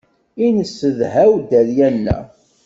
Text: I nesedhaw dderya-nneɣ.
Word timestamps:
I 0.45 0.47
nesedhaw 0.55 1.31
dderya-nneɣ. 1.41 2.23